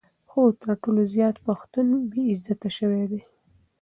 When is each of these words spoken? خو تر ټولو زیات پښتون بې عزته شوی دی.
خو 0.29 0.41
تر 0.61 0.69
ټولو 0.83 1.01
زیات 1.15 1.35
پښتون 1.47 1.87
بې 2.11 2.21
عزته 2.31 2.69
شوی 2.77 3.05
دی. 3.11 3.21